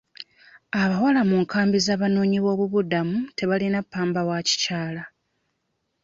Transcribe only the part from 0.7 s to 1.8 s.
Abawala mu nkambi